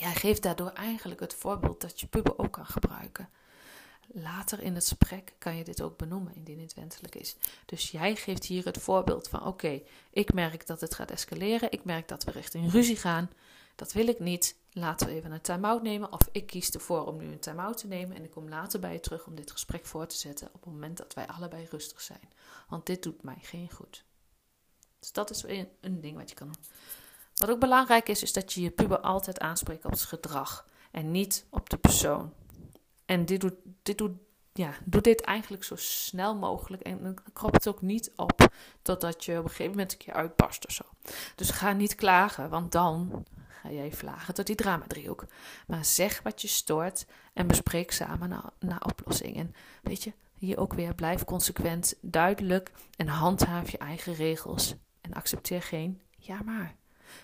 Jij 0.00 0.14
geeft 0.14 0.42
daardoor 0.42 0.70
eigenlijk 0.70 1.20
het 1.20 1.34
voorbeeld 1.34 1.80
dat 1.80 2.00
je 2.00 2.06
puber 2.06 2.38
ook 2.38 2.52
kan 2.52 2.66
gebruiken. 2.66 3.28
Later 4.06 4.60
in 4.60 4.74
het 4.74 4.88
gesprek 4.88 5.34
kan 5.38 5.56
je 5.56 5.64
dit 5.64 5.82
ook 5.82 5.96
benoemen 5.96 6.34
indien 6.34 6.60
het 6.60 6.74
wenselijk 6.74 7.14
is. 7.14 7.36
Dus 7.66 7.90
jij 7.90 8.16
geeft 8.16 8.44
hier 8.44 8.64
het 8.64 8.78
voorbeeld 8.78 9.28
van: 9.28 9.46
oké, 9.46 9.82
ik 10.10 10.32
merk 10.32 10.66
dat 10.66 10.80
het 10.80 10.94
gaat 10.94 11.10
escaleren. 11.10 11.72
Ik 11.72 11.84
merk 11.84 12.08
dat 12.08 12.24
we 12.24 12.30
richting 12.30 12.72
ruzie 12.72 12.96
gaan. 12.96 13.30
Dat 13.74 13.92
wil 13.92 14.08
ik 14.08 14.18
niet. 14.18 14.56
Laten 14.72 15.06
we 15.06 15.12
even 15.12 15.32
een 15.32 15.40
time-out 15.40 15.82
nemen. 15.82 16.12
Of 16.12 16.28
ik 16.32 16.46
kies 16.46 16.70
ervoor 16.70 17.06
om 17.06 17.16
nu 17.16 17.26
een 17.26 17.40
time-out 17.40 17.76
te 17.78 17.86
nemen. 17.86 18.16
En 18.16 18.24
ik 18.24 18.30
kom 18.30 18.48
later 18.48 18.80
bij 18.80 18.92
je 18.92 19.00
terug 19.00 19.26
om 19.26 19.34
dit 19.34 19.50
gesprek 19.50 19.86
voor 19.86 20.06
te 20.06 20.16
zetten. 20.16 20.46
Op 20.46 20.64
het 20.64 20.72
moment 20.72 20.96
dat 20.96 21.14
wij 21.14 21.26
allebei 21.26 21.66
rustig 21.70 22.00
zijn. 22.00 22.32
Want 22.68 22.86
dit 22.86 23.02
doet 23.02 23.22
mij 23.22 23.38
geen 23.40 23.70
goed. 23.70 24.04
Dus 24.98 25.12
dat 25.12 25.30
is 25.30 25.42
een, 25.42 25.68
een 25.80 26.00
ding 26.00 26.16
wat 26.16 26.28
je 26.28 26.34
kan 26.34 26.46
doen. 26.46 26.62
Wat 27.40 27.50
ook 27.50 27.60
belangrijk 27.60 28.08
is, 28.08 28.22
is 28.22 28.32
dat 28.32 28.52
je 28.52 28.60
je 28.60 28.70
puber 28.70 29.00
altijd 29.00 29.40
aanspreekt 29.40 29.84
op 29.84 29.90
het 29.90 30.02
gedrag 30.02 30.66
en 30.90 31.10
niet 31.10 31.46
op 31.50 31.70
de 31.70 31.76
persoon. 31.76 32.32
En 33.04 33.24
dit 33.24 33.40
doet, 33.40 33.54
dit 33.82 33.98
doet, 33.98 34.16
ja, 34.52 34.72
doe 34.84 35.00
dit 35.00 35.20
eigenlijk 35.20 35.64
zo 35.64 35.76
snel 35.76 36.34
mogelijk 36.34 36.82
en 36.82 37.14
krop 37.32 37.52
het 37.52 37.68
ook 37.68 37.80
niet 37.80 38.12
op 38.16 38.52
totdat 38.82 39.24
je 39.24 39.38
op 39.38 39.44
een 39.44 39.48
gegeven 39.50 39.70
moment 39.70 39.92
een 39.92 39.98
keer 39.98 40.14
uitbarst 40.14 40.66
of 40.66 40.72
zo. 40.72 40.84
Dus 41.34 41.50
ga 41.50 41.72
niet 41.72 41.94
klagen, 41.94 42.50
want 42.50 42.72
dan 42.72 43.26
ga 43.48 43.70
jij 43.70 43.92
vlagen 43.92 44.34
tot 44.34 44.46
die 44.46 44.56
drama-driehoek. 44.56 45.26
Maar 45.66 45.84
zeg 45.84 46.22
wat 46.22 46.42
je 46.42 46.48
stoort 46.48 47.06
en 47.32 47.46
bespreek 47.46 47.92
samen 47.92 48.28
naar, 48.28 48.50
naar 48.58 48.82
oplossingen. 48.84 49.54
Weet 49.82 50.02
je, 50.02 50.12
hier 50.38 50.58
ook 50.58 50.72
weer 50.72 50.94
blijf 50.94 51.24
consequent, 51.24 51.94
duidelijk 52.00 52.72
en 52.96 53.08
handhaaf 53.08 53.70
je 53.70 53.78
eigen 53.78 54.14
regels. 54.14 54.74
En 55.00 55.12
accepteer 55.12 55.62
geen 55.62 56.00
ja 56.16 56.42
maar. 56.42 56.78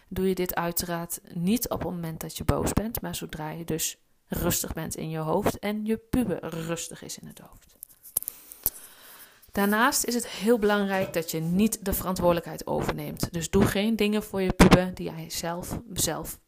Doe 0.08 0.28
je 0.28 0.34
dit 0.34 0.54
uiteraard 0.54 1.20
niet 1.32 1.68
op 1.68 1.78
het 1.78 1.90
moment 1.90 2.20
dat 2.20 2.36
je 2.36 2.44
boos 2.44 2.72
bent, 2.72 3.00
maar 3.00 3.14
zodra 3.14 3.50
je 3.50 3.64
dus 3.64 3.98
rustig 4.26 4.72
bent 4.72 4.96
in 4.96 5.10
je 5.10 5.18
hoofd 5.18 5.58
en 5.58 5.84
je 5.84 5.96
puber 5.96 6.48
rustig 6.48 7.02
is 7.02 7.18
in 7.18 7.26
het 7.26 7.38
hoofd. 7.38 7.76
Daarnaast 9.52 10.04
is 10.04 10.14
het 10.14 10.28
heel 10.28 10.58
belangrijk 10.58 11.12
dat 11.12 11.30
je 11.30 11.40
niet 11.40 11.84
de 11.84 11.92
verantwoordelijkheid 11.92 12.66
overneemt. 12.66 13.32
Dus 13.32 13.50
doe 13.50 13.66
geen 13.66 13.96
dingen 13.96 14.22
voor 14.22 14.42
je 14.42 14.52
puber 14.52 14.94
die 14.94 15.10
jij 15.10 15.30
zelf, 15.30 15.80
zelf 15.92 16.38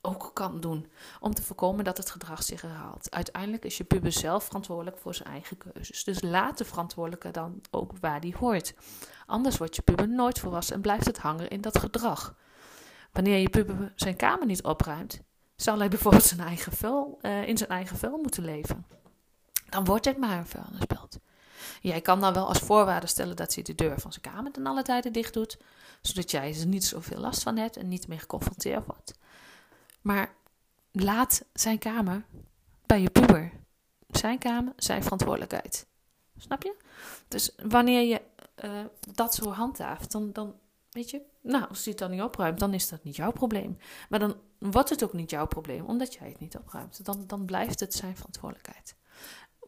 ook 0.00 0.30
kan 0.34 0.60
doen. 0.60 0.86
Om 1.20 1.34
te 1.34 1.42
voorkomen 1.42 1.84
dat 1.84 1.96
het 1.96 2.10
gedrag 2.10 2.42
zich 2.42 2.60
herhaalt. 2.60 3.10
Uiteindelijk 3.10 3.64
is 3.64 3.76
je 3.76 3.84
puber 3.84 4.12
zelf 4.12 4.44
verantwoordelijk 4.44 4.98
voor 4.98 5.14
zijn 5.14 5.28
eigen 5.28 5.56
keuzes. 5.58 6.04
Dus 6.04 6.22
laat 6.22 6.58
de 6.58 6.64
verantwoordelijke 6.64 7.30
dan 7.30 7.60
ook 7.70 7.92
waar 8.00 8.20
die 8.20 8.36
hoort. 8.38 8.74
Anders 9.26 9.56
wordt 9.56 9.76
je 9.76 9.82
puber 9.82 10.08
nooit 10.08 10.38
volwassen 10.38 10.74
en 10.74 10.80
blijft 10.80 11.06
het 11.06 11.18
hangen 11.18 11.48
in 11.48 11.60
dat 11.60 11.78
gedrag. 11.78 12.34
Wanneer 13.14 13.38
je 13.38 13.50
puber 13.50 13.92
zijn 13.96 14.16
kamer 14.16 14.46
niet 14.46 14.62
opruimt, 14.62 15.20
zal 15.56 15.78
hij 15.78 15.88
bijvoorbeeld 15.88 16.24
zijn 16.24 16.40
eigen 16.40 16.72
uh, 17.22 17.48
in 17.48 17.56
zijn 17.56 17.70
eigen 17.70 17.96
vuil 17.96 18.18
moeten 18.22 18.44
leven. 18.44 18.86
Dan 19.68 19.84
wordt 19.84 20.04
het 20.04 20.18
maar 20.18 20.38
een 20.38 20.46
vuilnisbelt. 20.46 21.18
Jij 21.80 22.00
kan 22.00 22.20
dan 22.20 22.34
wel 22.34 22.48
als 22.48 22.58
voorwaarde 22.58 23.06
stellen 23.06 23.36
dat 23.36 23.54
hij 23.54 23.62
de 23.62 23.74
deur 23.74 24.00
van 24.00 24.12
zijn 24.12 24.34
kamer 24.34 24.52
ten 24.52 24.66
alle 24.66 24.82
tijden 24.82 25.12
dicht 25.12 25.34
doet, 25.34 25.58
zodat 26.00 26.30
jij 26.30 26.54
er 26.60 26.66
niet 26.66 26.84
zoveel 26.84 27.20
last 27.20 27.42
van 27.42 27.56
hebt 27.56 27.76
en 27.76 27.88
niet 27.88 28.08
meer 28.08 28.20
geconfronteerd 28.20 28.86
wordt. 28.86 29.18
Maar 30.00 30.34
laat 30.90 31.44
zijn 31.52 31.78
kamer 31.78 32.24
bij 32.86 33.00
je 33.00 33.10
puber. 33.10 33.52
Zijn 34.08 34.38
kamer, 34.38 34.72
zijn 34.76 35.02
verantwoordelijkheid. 35.02 35.86
Snap 36.38 36.62
je? 36.62 36.76
Dus 37.28 37.54
wanneer 37.68 38.02
je 38.08 38.20
uh, 38.64 38.84
dat 39.14 39.34
zo 39.34 39.50
handhaaft, 39.50 40.12
dan, 40.12 40.32
dan 40.32 40.54
weet 40.94 41.10
je, 41.10 41.22
nou, 41.42 41.68
als 41.68 41.84
hij 41.84 41.92
het 41.92 41.98
dan 41.98 42.10
niet 42.10 42.22
opruimt, 42.22 42.58
dan 42.58 42.74
is 42.74 42.88
dat 42.88 43.04
niet 43.04 43.16
jouw 43.16 43.32
probleem. 43.32 43.78
Maar 44.08 44.18
dan 44.18 44.36
wordt 44.58 44.90
het 44.90 45.04
ook 45.04 45.12
niet 45.12 45.30
jouw 45.30 45.46
probleem, 45.46 45.84
omdat 45.84 46.14
jij 46.14 46.28
het 46.28 46.40
niet 46.40 46.56
opruimt. 46.56 47.04
Dan, 47.04 47.24
dan 47.26 47.44
blijft 47.44 47.80
het 47.80 47.94
zijn 47.94 48.16
verantwoordelijkheid. 48.16 48.96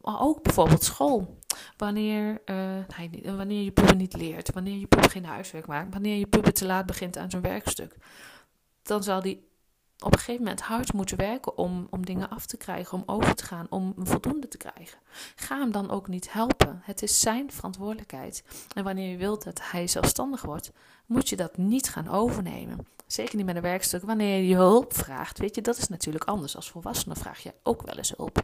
Maar 0.01 0.21
ook 0.21 0.43
bijvoorbeeld 0.43 0.83
school. 0.83 1.39
Wanneer, 1.77 2.43
uh, 2.45 3.37
wanneer 3.37 3.63
je 3.63 3.71
puber 3.71 3.97
niet 3.97 4.17
leert, 4.17 4.53
wanneer 4.53 4.79
je 4.79 4.87
puber 4.87 5.11
geen 5.11 5.25
huiswerk 5.25 5.67
maakt, 5.67 5.93
wanneer 5.93 6.17
je 6.17 6.27
puber 6.27 6.53
te 6.53 6.67
laat 6.67 6.87
begint 6.87 7.17
aan 7.17 7.31
zijn 7.31 7.43
werkstuk, 7.43 7.97
dan 8.83 9.03
zal 9.03 9.21
die 9.21 9.46
op 9.99 10.13
een 10.13 10.19
gegeven 10.19 10.43
moment 10.43 10.61
hard 10.61 10.93
moeten 10.93 11.17
werken 11.17 11.59
om, 11.59 11.87
om 11.91 12.07
dingen 12.07 12.31
af 12.31 12.47
te 12.47 12.57
krijgen, 12.57 12.99
om 12.99 13.03
over 13.07 13.35
te 13.35 13.45
gaan, 13.45 13.67
om 13.71 13.93
een 13.97 14.07
voldoende 14.07 14.49
te 14.49 14.57
krijgen. 14.57 14.99
Ga 15.37 15.59
hem 15.59 15.73
dan 15.73 15.91
ook 15.91 16.09
niet 16.09 16.33
helpen. 16.33 16.81
Het 16.85 17.03
is 17.03 17.21
zijn 17.21 17.53
verantwoordelijkheid. 17.53 18.45
En 18.75 18.85
wanneer 18.85 19.11
je 19.11 19.17
wilt 19.17 19.45
dat 19.45 19.61
hij 19.63 19.87
zelfstandig 19.87 20.43
wordt, 20.43 20.73
moet 21.07 21.29
je 21.29 21.37
dat 21.37 21.57
niet 21.57 21.89
gaan 21.89 22.09
overnemen. 22.09 22.87
Zeker 23.07 23.37
niet 23.37 23.47
met 23.47 23.57
een 23.57 23.63
werkstuk. 23.63 24.03
Wanneer 24.03 24.43
je 24.43 24.55
hulp 24.55 24.95
vraagt, 24.95 25.39
weet 25.39 25.55
je, 25.55 25.61
dat 25.61 25.77
is 25.79 25.89
natuurlijk 25.89 26.25
anders. 26.25 26.57
Als 26.57 26.71
volwassene 26.71 27.15
vraag 27.15 27.43
je 27.43 27.55
ook 27.63 27.83
wel 27.83 27.97
eens 27.97 28.13
hulp. 28.17 28.35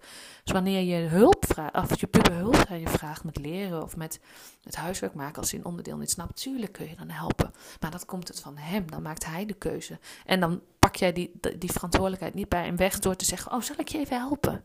Dus 0.44 0.52
wanneer 0.52 0.80
je 0.80 1.08
hulp 1.08 1.44
vraagt, 1.48 1.74
of 1.74 2.00
je 2.00 2.06
puber 2.06 2.34
hulp 2.34 2.66
aan 2.68 2.80
je 2.80 2.88
vraagt 2.88 3.24
met 3.24 3.36
leren 3.36 3.82
of 3.82 3.96
met 3.96 4.20
het 4.62 4.76
huiswerk 4.76 5.14
maken 5.14 5.40
als 5.40 5.50
hij 5.50 5.60
een 5.60 5.66
onderdeel 5.66 5.96
niet 5.96 6.10
snapt, 6.10 6.36
tuurlijk 6.36 6.72
kun 6.72 6.88
je 6.88 6.96
dan 6.96 7.10
helpen. 7.10 7.52
Maar 7.80 7.90
dat 7.90 8.04
komt 8.04 8.28
het 8.28 8.40
van 8.40 8.56
hem, 8.56 8.90
dan 8.90 9.02
maakt 9.02 9.26
hij 9.26 9.46
de 9.46 9.54
keuze. 9.54 9.98
En 10.24 10.40
dan 10.40 10.60
pak 10.82 10.96
jij 10.96 11.12
die, 11.12 11.40
die 11.58 11.72
verantwoordelijkheid 11.72 12.34
niet 12.34 12.48
bij 12.48 12.64
hem 12.64 12.76
weg 12.76 12.98
door 12.98 13.16
te 13.16 13.24
zeggen: 13.24 13.52
Oh, 13.52 13.60
zal 13.60 13.76
ik 13.78 13.88
je 13.88 13.98
even 13.98 14.16
helpen? 14.16 14.64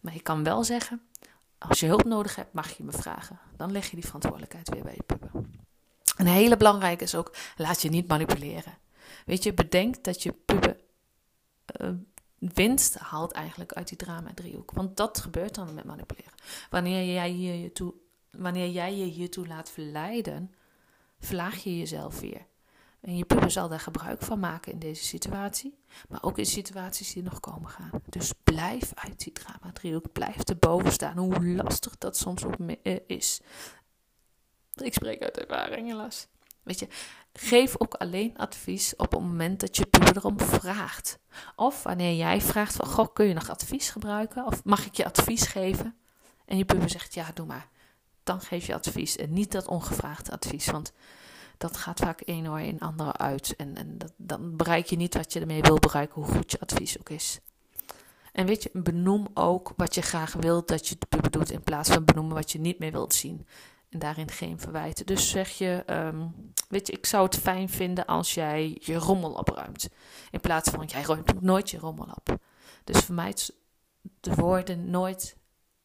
Maar 0.00 0.14
je 0.14 0.22
kan 0.22 0.44
wel 0.44 0.64
zeggen: 0.64 1.02
Als 1.58 1.80
je 1.80 1.86
hulp 1.86 2.04
nodig 2.04 2.36
hebt, 2.36 2.52
mag 2.52 2.76
je 2.76 2.82
me 2.82 2.92
vragen. 2.92 3.38
Dan 3.56 3.72
leg 3.72 3.90
je 3.90 3.96
die 3.96 4.04
verantwoordelijkheid 4.04 4.68
weer 4.68 4.82
bij 4.82 4.94
je 4.94 5.02
puber. 5.02 5.30
Een 6.16 6.26
hele 6.26 6.56
belangrijke 6.56 7.04
is 7.04 7.14
ook: 7.14 7.36
laat 7.56 7.82
je 7.82 7.88
niet 7.88 8.08
manipuleren. 8.08 8.78
Weet 9.26 9.42
je, 9.42 9.54
bedenk 9.54 10.04
dat 10.04 10.22
je 10.22 10.32
puber 10.32 10.76
uh, 11.80 11.90
winst 12.38 12.98
haalt 12.98 13.32
eigenlijk 13.32 13.72
uit 13.72 13.88
die 13.88 13.96
drama-driehoek. 13.96 14.70
Want 14.70 14.96
dat 14.96 15.20
gebeurt 15.20 15.54
dan 15.54 15.74
met 15.74 15.84
manipuleren. 15.84 16.32
Wanneer 16.70 17.12
jij 17.12 17.36
je 17.36 17.52
hiertoe, 17.52 17.94
wanneer 18.30 18.68
jij 18.68 18.96
je 18.96 19.04
hiertoe 19.04 19.46
laat 19.46 19.70
verleiden, 19.70 20.54
verlaag 21.20 21.62
je 21.62 21.78
jezelf 21.78 22.20
weer. 22.20 22.46
En 23.02 23.16
je 23.16 23.24
puber 23.24 23.50
zal 23.50 23.68
daar 23.68 23.80
gebruik 23.80 24.22
van 24.22 24.38
maken 24.38 24.72
in 24.72 24.78
deze 24.78 25.04
situatie, 25.04 25.78
maar 26.08 26.22
ook 26.22 26.38
in 26.38 26.46
situaties 26.46 27.12
die 27.12 27.22
nog 27.22 27.40
komen 27.40 27.70
gaan. 27.70 27.90
Dus 28.08 28.32
blijf 28.44 28.92
uit 28.94 29.24
die 29.24 29.32
drama-driehoek, 29.32 30.12
blijf 30.12 30.36
erboven 30.36 30.92
staan, 30.92 31.18
hoe 31.18 31.46
lastig 31.46 31.98
dat 31.98 32.16
soms 32.16 32.44
ook 32.44 32.54
eh, 32.82 32.96
is. 33.06 33.40
Ik 34.74 34.92
spreek 34.92 35.22
uit 35.22 35.38
ervaring, 35.38 35.86
helaas. 35.86 36.26
Weet 36.62 36.78
je, 36.78 36.88
geef 37.32 37.74
ook 37.78 37.94
alleen 37.94 38.36
advies 38.36 38.96
op 38.96 39.12
het 39.12 39.20
moment 39.20 39.60
dat 39.60 39.76
je 39.76 39.86
puber 39.86 40.16
erom 40.16 40.40
vraagt. 40.40 41.18
Of 41.56 41.82
wanneer 41.82 42.16
jij 42.16 42.40
vraagt 42.40 42.74
van, 42.74 42.86
goh, 42.86 43.12
kun 43.12 43.26
je 43.26 43.34
nog 43.34 43.50
advies 43.50 43.90
gebruiken? 43.90 44.46
Of 44.46 44.64
mag 44.64 44.86
ik 44.86 44.94
je 44.94 45.04
advies 45.04 45.46
geven? 45.46 45.96
En 46.44 46.56
je 46.56 46.64
puber 46.64 46.90
zegt, 46.90 47.14
ja, 47.14 47.30
doe 47.34 47.46
maar. 47.46 47.68
Dan 48.22 48.40
geef 48.40 48.66
je 48.66 48.74
advies 48.74 49.16
en 49.16 49.32
niet 49.32 49.52
dat 49.52 49.66
ongevraagde 49.66 50.32
advies, 50.32 50.66
want 50.66 50.92
dat 51.62 51.76
gaat 51.76 52.00
vaak 52.00 52.20
een 52.24 52.48
oor 52.48 52.60
in 52.60 52.80
andere 52.80 53.16
uit. 53.16 53.56
En, 53.56 53.76
en 53.76 53.98
dat, 53.98 54.12
dan 54.16 54.56
bereik 54.56 54.86
je 54.86 54.96
niet 54.96 55.14
wat 55.14 55.32
je 55.32 55.40
ermee 55.40 55.62
wil 55.62 55.78
bereiken, 55.78 56.22
hoe 56.22 56.34
goed 56.34 56.50
je 56.50 56.60
advies 56.60 56.98
ook 56.98 57.08
is. 57.08 57.40
En 58.32 58.46
weet 58.46 58.62
je, 58.62 58.70
benoem 58.72 59.26
ook 59.34 59.72
wat 59.76 59.94
je 59.94 60.00
graag 60.02 60.32
wilt 60.32 60.68
dat 60.68 60.88
je 60.88 60.96
doet, 61.30 61.50
in 61.50 61.62
plaats 61.62 61.90
van 61.90 62.04
benoemen 62.04 62.34
wat 62.34 62.52
je 62.52 62.60
niet 62.60 62.78
meer 62.78 62.92
wilt 62.92 63.14
zien. 63.14 63.46
En 63.88 63.98
daarin 63.98 64.30
geen 64.30 64.60
verwijten. 64.60 65.06
Dus 65.06 65.30
zeg 65.30 65.50
je, 65.50 65.82
ehm, 65.86 66.26
weet 66.68 66.86
je, 66.86 66.92
ik 66.92 67.06
zou 67.06 67.24
het 67.24 67.36
fijn 67.38 67.68
vinden 67.68 68.06
als 68.06 68.34
jij 68.34 68.78
je 68.80 68.94
rommel 68.94 69.32
opruimt. 69.32 69.88
In 70.30 70.40
plaats 70.40 70.70
van, 70.70 70.86
jij 70.86 71.02
ruimt 71.02 71.40
nooit 71.40 71.70
je 71.70 71.78
rommel 71.78 72.08
op. 72.14 72.38
Dus 72.84 72.98
vermijd 72.98 73.54
de 74.20 74.34
woorden 74.34 74.90
nooit 74.90 75.36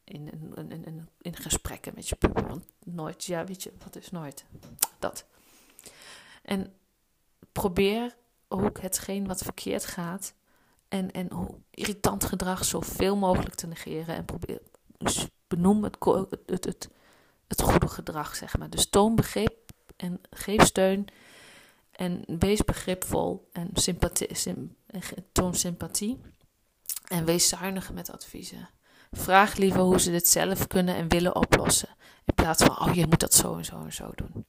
in, 0.04 0.30
in, 0.56 0.70
in, 0.70 1.08
in, 1.20 1.36
gesprekken 1.36 1.92
met 1.94 2.08
je 2.08 2.16
puber. 2.16 2.46
Want 2.46 2.64
nooit, 2.84 3.24
ja, 3.24 3.44
weet 3.44 3.62
je, 3.62 3.72
wat 3.84 3.96
is 3.96 4.10
nooit? 4.10 4.44
Dat. 4.98 5.26
En 6.48 6.74
probeer 7.52 8.16
ook 8.48 8.80
hetgeen 8.80 9.26
wat 9.26 9.42
verkeerd 9.42 9.84
gaat 9.84 10.34
en, 10.88 11.10
en 11.10 11.28
irritant 11.70 12.24
gedrag 12.24 12.64
zoveel 12.64 13.16
mogelijk 13.16 13.54
te 13.54 13.66
negeren. 13.66 14.14
En 14.14 14.24
probeer, 14.24 14.60
dus 14.98 15.26
benoem 15.46 15.84
het, 15.84 15.96
het, 16.46 16.64
het 16.64 16.88
het 17.48 17.62
goede 17.62 17.88
gedrag, 17.88 18.36
zeg 18.36 18.58
maar. 18.58 18.70
Dus 18.70 18.88
toon 18.88 19.14
begrip 19.14 19.56
en 19.96 20.20
geef 20.30 20.64
steun 20.64 21.06
en 21.90 22.24
wees 22.38 22.64
begripvol 22.64 23.48
en 23.52 23.70
sympathie, 23.72 24.76
toon 25.32 25.54
sympathie 25.54 26.20
en 27.04 27.24
wees 27.24 27.48
zuinig 27.48 27.92
met 27.92 28.10
adviezen. 28.10 28.68
Vraag 29.10 29.56
liever 29.56 29.80
hoe 29.80 30.00
ze 30.00 30.10
dit 30.10 30.28
zelf 30.28 30.66
kunnen 30.66 30.94
en 30.94 31.08
willen 31.08 31.36
oplossen, 31.36 31.88
in 32.24 32.34
plaats 32.34 32.64
van, 32.64 32.88
oh 32.88 32.94
je 32.94 33.06
moet 33.06 33.20
dat 33.20 33.34
zo 33.34 33.56
en 33.56 33.64
zo 33.64 33.84
en 33.84 33.92
zo 33.92 34.10
doen. 34.14 34.46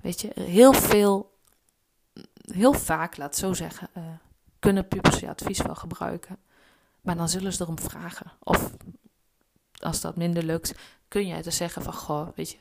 Weet 0.00 0.20
je, 0.20 0.30
heel 0.40 0.72
veel, 0.72 1.38
heel 2.52 2.72
vaak, 2.72 3.16
laat 3.16 3.28
het 3.28 3.36
zo 3.36 3.52
zeggen, 3.52 3.90
uh, 3.96 4.04
kunnen 4.58 4.88
pubers 4.88 5.18
je 5.18 5.28
advies 5.28 5.62
wel 5.62 5.74
gebruiken, 5.74 6.38
maar 7.00 7.16
dan 7.16 7.28
zullen 7.28 7.52
ze 7.52 7.62
erom 7.62 7.78
vragen. 7.78 8.32
Of 8.42 8.72
als 9.78 10.00
dat 10.00 10.16
minder 10.16 10.42
lukt, 10.42 10.74
kun 11.08 11.26
jij 11.26 11.42
dus 11.42 11.56
zeggen 11.56 11.82
van, 11.82 11.94
goh, 11.94 12.28
weet 12.34 12.50
je, 12.50 12.58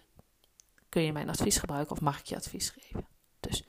kun 0.89 1.01
je 1.01 1.12
mijn 1.12 1.30
advies 1.30 1.58
gebruiken 1.58 1.96
of 1.96 2.01
mag 2.01 2.20
ik 2.20 2.25
je 2.25 2.36
advies 2.36 2.70
geven? 2.70 3.08
Dus. 3.39 3.63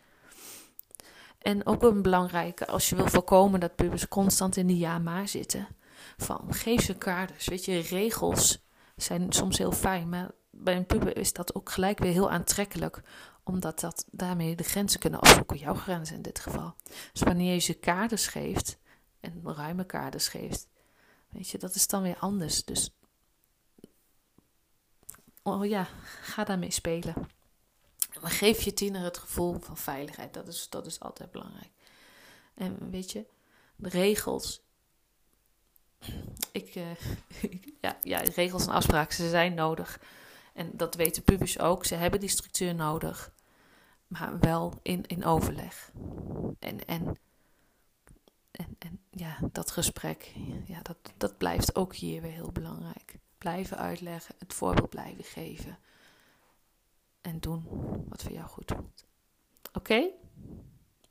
En 1.38 1.66
ook 1.66 1.82
een 1.82 2.02
belangrijke, 2.02 2.66
als 2.66 2.88
je 2.88 2.96
wil 2.96 3.08
voorkomen 3.08 3.61
dat 3.61 3.76
pubers 3.76 4.08
constant 4.08 4.56
in 4.56 4.66
de 4.66 4.76
ja-maar 4.76 5.28
zitten, 5.28 5.66
van 6.16 6.54
geef 6.54 6.82
ze 6.82 6.94
kaders. 6.94 7.49
Weet 7.49 7.64
je, 7.64 7.78
regels 7.78 8.66
zijn 8.96 9.32
soms 9.32 9.58
heel 9.58 9.73
fijn, 9.73 10.08
maar 10.08 10.30
bij 10.50 10.76
een 10.76 10.87
puber 10.87 11.16
is 11.16 11.32
dat 11.32 11.54
ook 11.54 11.70
gelijk 11.70 11.99
weer 11.99 12.12
heel 12.12 12.30
aantrekkelijk, 12.30 13.02
omdat 13.48 13.80
dat 13.80 14.04
daarmee 14.10 14.56
de 14.56 14.62
grenzen 14.62 15.00
kunnen 15.00 15.20
opzoeken, 15.20 15.58
jouw 15.58 15.74
grenzen 15.74 16.16
in 16.16 16.22
dit 16.22 16.38
geval. 16.38 16.74
Dus 17.12 17.22
wanneer 17.22 17.52
je 17.52 17.60
ze 17.60 17.74
kaders 17.74 18.26
geeft, 18.26 18.78
en 19.20 19.42
ruime 19.44 19.86
kaders 19.86 20.28
geeft, 20.28 20.68
weet 21.28 21.48
je, 21.48 21.58
dat 21.58 21.74
is 21.74 21.86
dan 21.86 22.02
weer 22.02 22.18
anders. 22.18 22.64
Dus 22.64 22.90
oh 25.42 25.66
ja, 25.66 25.88
ga 26.20 26.44
daarmee 26.44 26.70
spelen. 26.70 27.14
Maar 28.20 28.30
geef 28.30 28.62
je 28.62 28.72
tiener 28.72 29.02
het 29.02 29.18
gevoel 29.18 29.60
van 29.60 29.76
veiligheid. 29.76 30.34
Dat 30.34 30.48
is, 30.48 30.68
dat 30.68 30.86
is 30.86 31.00
altijd 31.00 31.30
belangrijk. 31.30 31.70
En 32.54 32.90
weet 32.90 33.12
je, 33.12 33.26
de 33.76 33.88
regels. 33.88 34.64
Ik, 36.52 36.74
uh, 36.74 36.86
ja, 37.84 37.96
ja, 38.02 38.18
regels 38.18 38.66
en 38.66 38.72
afspraken, 38.72 39.14
ze 39.14 39.28
zijn 39.28 39.54
nodig. 39.54 40.00
En 40.52 40.70
dat 40.72 40.94
weten 40.94 41.22
pubers 41.22 41.58
ook. 41.58 41.84
Ze 41.84 41.94
hebben 41.94 42.20
die 42.20 42.28
structuur 42.28 42.74
nodig. 42.74 43.34
Maar 44.06 44.38
wel 44.38 44.78
in, 44.82 45.06
in 45.06 45.25
overleg. 45.25 45.92
En, 46.58 46.86
en, 46.86 47.18
en, 48.50 48.76
en 48.78 49.00
ja, 49.10 49.38
dat 49.52 49.70
gesprek, 49.70 50.32
ja, 50.64 50.82
dat, 50.82 50.96
dat 51.16 51.38
blijft 51.38 51.76
ook 51.76 51.94
hier 51.94 52.22
weer 52.22 52.32
heel 52.32 52.52
belangrijk. 52.52 53.18
Blijven 53.38 53.76
uitleggen, 53.78 54.34
het 54.38 54.54
voorbeeld 54.54 54.90
blijven 54.90 55.25
geven. 55.25 55.78
En 57.20 57.40
doen 57.40 57.64
wat 58.08 58.22
voor 58.22 58.32
jou 58.32 58.46
goed 58.46 58.72
voelt. 58.76 59.04
Oké? 59.72 60.08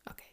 Oké. 0.03 0.23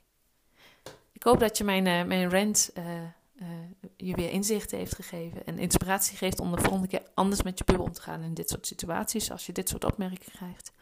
Ik 1.13 1.23
hoop 1.23 1.41
dat 1.41 1.59
je 1.59 1.65
mijn, 1.65 1.87
uh, 1.87 2.05
mijn 2.05 2.31
rant 2.31 2.71
uh, 2.79 3.03
uh, 3.43 3.49
je 3.97 4.15
weer 4.15 4.31
inzichten 4.31 4.79
heeft 4.79 4.95
gegeven 4.95 5.47
en 5.47 5.59
inspiratie 5.59 6.17
geeft 6.17 6.41
om 6.41 6.55
de 6.55 6.61
volgende 6.61 6.89
keer 6.89 7.03
anders 7.15 7.43
met 7.43 7.59
je 7.59 7.65
puber 7.65 7.83
om 7.83 7.93
te 7.93 8.03
gaan 8.03 8.23
in 8.23 8.35
dit 8.35 8.49
soort 8.49 8.67
situaties, 8.67 9.31
als 9.31 9.47
je 9.47 9.53
dit 9.53 9.69
soort 9.69 9.85
opmerkingen 9.85 10.33
krijgt. 10.33 10.73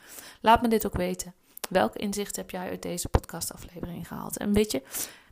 Laat 0.41 0.63
me 0.63 0.69
dit 0.69 0.87
ook 0.87 0.97
weten. 0.97 1.35
Welke 1.71 1.99
inzichten 1.99 2.43
heb 2.43 2.51
jij 2.51 2.69
uit 2.69 2.83
deze 2.83 3.09
podcastaflevering 3.09 4.09
gehaald? 4.09 4.37
En 4.37 4.53
weet 4.53 4.71
je, 4.71 4.83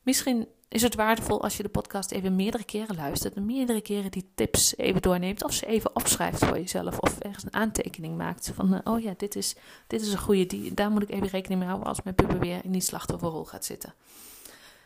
misschien 0.02 0.48
is 0.68 0.82
het 0.82 0.94
waardevol 0.94 1.42
als 1.42 1.56
je 1.56 1.62
de 1.62 1.68
podcast 1.68 2.10
even 2.10 2.36
meerdere 2.36 2.64
keren 2.64 2.96
luistert 2.96 3.34
en 3.34 3.46
meerdere 3.46 3.80
keren 3.80 4.10
die 4.10 4.30
tips 4.34 4.76
even 4.76 5.02
doorneemt 5.02 5.44
of 5.44 5.52
ze 5.52 5.66
even 5.66 5.96
opschrijft 5.96 6.44
voor 6.44 6.58
jezelf 6.58 6.98
of 6.98 7.18
ergens 7.18 7.44
een 7.44 7.54
aantekening 7.54 8.16
maakt 8.16 8.50
van 8.54 8.74
uh, 8.74 8.80
oh 8.84 9.00
ja, 9.00 9.14
dit 9.16 9.36
is, 9.36 9.56
dit 9.86 10.00
is 10.00 10.12
een 10.12 10.18
goede, 10.18 10.46
die, 10.46 10.74
daar 10.74 10.90
moet 10.90 11.02
ik 11.02 11.10
even 11.10 11.28
rekening 11.28 11.60
mee 11.60 11.68
houden 11.68 11.88
als 11.88 12.02
mijn 12.02 12.14
puber 12.14 12.38
weer 12.38 12.64
in 12.64 12.72
die 12.72 12.80
slachtofferrol 12.80 13.44
gaat 13.44 13.64
zitten. 13.64 13.94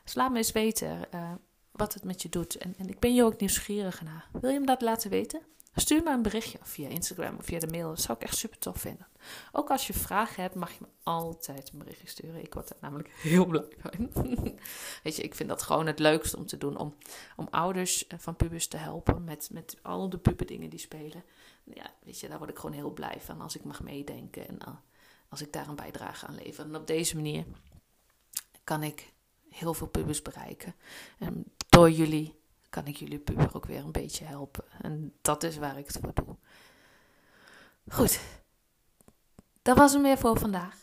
Dus 0.05 0.15
laat 0.15 0.31
me 0.31 0.37
eens 0.37 0.53
weten 0.53 1.01
uh, 1.15 1.31
wat 1.73 1.95
het 1.95 2.05
met 2.05 2.23
je 2.23 2.29
doet 2.29 2.57
en, 2.57 2.75
en 2.79 2.89
ik 2.89 2.99
ben 2.99 3.15
je 3.15 3.25
ook 3.25 3.41
nieuwsgierig 3.41 4.03
naar. 4.03 4.29
Wil 4.41 4.51
je 4.51 4.61
me 4.61 4.67
dat 4.67 4.83
laten 4.83 5.11
weten? 5.11 5.41
Stuur 5.75 6.03
me 6.03 6.11
een 6.11 6.23
berichtje 6.23 6.59
via 6.63 6.89
Instagram 6.89 7.37
of 7.39 7.45
via 7.45 7.59
de 7.59 7.67
mail. 7.67 7.89
Dat 7.89 8.01
zou 8.01 8.19
ik 8.19 8.25
echt 8.25 8.37
super 8.37 8.59
tof 8.59 8.81
vinden. 8.81 9.07
Ook 9.53 9.71
als 9.71 9.87
je 9.87 9.93
vragen 9.93 10.43
hebt, 10.43 10.55
mag 10.55 10.73
je 10.73 10.79
me 10.81 10.87
altijd 11.03 11.71
een 11.73 11.79
berichtje 11.79 12.09
sturen. 12.09 12.43
Ik 12.43 12.55
word 12.55 12.71
er 12.71 12.77
namelijk 12.81 13.09
heel 13.09 13.47
blij 13.47 13.69
van. 13.79 14.11
Weet 15.03 15.17
je, 15.17 15.23
ik 15.23 15.35
vind 15.35 15.49
dat 15.49 15.63
gewoon 15.63 15.87
het 15.87 15.99
leukste 15.99 16.37
om 16.37 16.47
te 16.47 16.59
doen. 16.59 16.77
Om, 16.77 16.95
om 17.37 17.49
ouders 17.51 18.07
eh, 18.07 18.19
van 18.19 18.37
pubers 18.37 18.67
te 18.67 18.77
helpen 18.77 19.25
met, 19.25 19.49
met 19.53 19.77
al 19.83 20.09
de 20.09 20.19
puberdingen 20.19 20.71
die 20.71 20.79
spelen. 20.79 21.25
Ja, 21.65 21.91
weet 22.03 22.21
je, 22.21 22.29
daar 22.29 22.39
word 22.39 22.51
ik 22.51 22.59
gewoon 22.59 22.77
heel 22.77 22.93
blij 22.93 23.21
van 23.21 23.41
als 23.41 23.57
ik 23.57 23.65
mag 23.65 23.83
meedenken. 23.83 24.49
En 24.49 24.59
eh, 24.59 24.75
als 25.29 25.43
ik 25.43 25.53
daar 25.53 25.69
een 25.69 25.77
bijdrage 25.77 26.27
aan 26.27 26.35
lever. 26.35 26.65
En 26.65 26.77
op 26.77 26.87
deze 26.87 27.15
manier 27.15 27.45
kan 28.65 28.83
ik 28.83 29.13
heel 29.49 29.75
veel 29.75 29.89
pubers 29.89 30.23
bereiken. 30.23 30.75
En 31.19 31.45
door 31.69 31.91
jullie 31.91 32.41
kan 32.73 32.87
ik 32.87 32.97
jullie 32.97 33.19
puber 33.19 33.55
ook 33.55 33.67
weer 33.67 33.85
een 33.85 33.93
beetje 33.93 34.25
helpen. 34.25 34.65
En 34.81 35.15
dat 35.23 35.43
is 35.43 35.57
waar 35.57 35.79
ik 35.79 35.87
het 35.87 35.99
voor 36.03 36.15
doe. 36.15 36.37
Goed, 37.89 38.21
dat 39.63 39.77
was 39.77 39.93
hem 39.93 40.03
weer 40.03 40.19
voor 40.19 40.39
vandaag. 40.39 40.77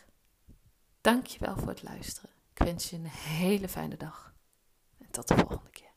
Dankjewel 1.01 1.57
voor 1.57 1.67
het 1.67 1.83
luisteren. 1.83 2.29
Ik 2.53 2.63
wens 2.63 2.89
je 2.89 2.95
een 2.95 3.05
hele 3.05 3.69
fijne 3.69 3.97
dag. 3.97 4.33
En 4.97 5.11
tot 5.11 5.27
de 5.27 5.35
volgende 5.35 5.69
keer. 5.69 5.87